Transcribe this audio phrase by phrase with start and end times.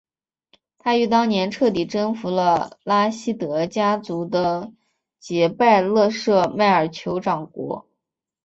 [0.79, 4.73] 他于当年彻底征服了拉希德家族的
[5.19, 7.85] 杰拜勒舍迈尔酋长国。